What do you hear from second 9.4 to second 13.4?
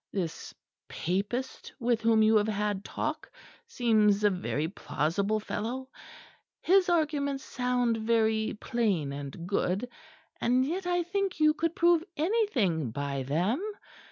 good; and yet I think you could prove anything by